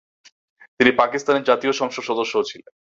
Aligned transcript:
তিনি 0.79 0.91
পাকিস্তানের 0.97 1.43
জাতীয় 1.43 1.73
সংসদ 1.73 2.03
সদস্যও 2.09 2.47
ছিলেন। 2.49 2.73